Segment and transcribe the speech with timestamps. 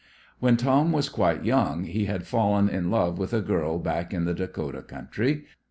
[0.39, 4.25] When Tom was quite young he had fallen in love with a girl back in
[4.25, 5.45] the Dakota country.